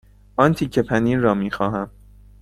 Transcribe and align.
آن 0.37 0.53
تکه 0.53 0.81
پنیر 0.81 1.19
را 1.19 1.33
می 1.33 1.51
خواهم. 1.51 1.91